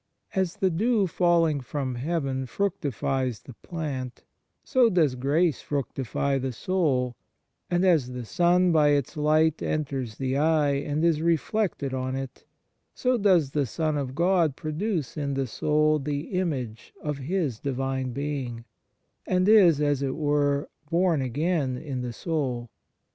[0.33, 4.23] As the dew falling from heaven fructifies the plant,
[4.63, 7.15] so does grace fructify the soul;
[7.69, 12.45] and as the sun by its light enters the eye and is reflected on it,
[12.95, 18.11] so does the Son of God produce in the soul the image of His Divine
[18.11, 18.65] Being,
[19.27, 22.71] and is, as it were, born again in the soul.